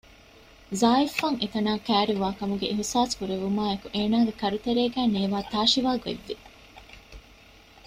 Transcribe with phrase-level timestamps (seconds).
[0.79, 6.35] ޒާއިފް އަށް އެތަނާ ކައިރިވާކަމުގެ އިހްސާސް ކުރެވުމާއި އެކު އޭނާގެ ކަރުތެރޭގައި ނޭވާ ތާށިވާ ގޮތްވި